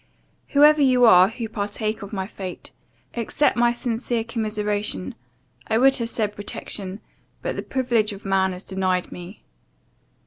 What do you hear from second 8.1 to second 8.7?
of man is